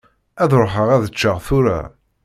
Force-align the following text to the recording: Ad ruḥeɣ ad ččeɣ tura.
Ad 0.43 0.51
ruḥeɣ 0.59 0.87
ad 0.91 1.03
ččeɣ 1.13 1.37
tura. 1.47 1.79